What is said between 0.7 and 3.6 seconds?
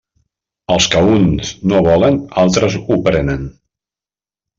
El que uns no volen, altres ho prenen.